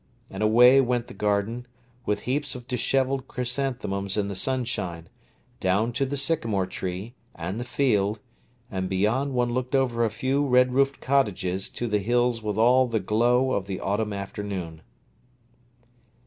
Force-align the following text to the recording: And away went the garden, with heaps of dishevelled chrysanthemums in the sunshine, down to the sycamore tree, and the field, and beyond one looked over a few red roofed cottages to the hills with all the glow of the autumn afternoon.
And 0.31 0.41
away 0.41 0.81
went 0.81 1.09
the 1.09 1.13
garden, 1.13 1.67
with 2.07 2.21
heaps 2.21 2.55
of 2.55 2.65
dishevelled 2.67 3.27
chrysanthemums 3.27 4.17
in 4.17 4.29
the 4.29 4.35
sunshine, 4.35 5.09
down 5.59 5.91
to 5.93 6.07
the 6.07 6.17
sycamore 6.17 6.65
tree, 6.65 7.13
and 7.35 7.59
the 7.59 7.63
field, 7.63 8.19
and 8.71 8.89
beyond 8.89 9.35
one 9.35 9.51
looked 9.53 9.75
over 9.75 10.03
a 10.03 10.09
few 10.09 10.43
red 10.43 10.73
roofed 10.73 11.01
cottages 11.01 11.69
to 11.69 11.85
the 11.85 11.99
hills 11.99 12.41
with 12.41 12.57
all 12.57 12.87
the 12.87 12.99
glow 12.99 13.51
of 13.51 13.67
the 13.67 13.79
autumn 13.79 14.11
afternoon. 14.11 14.81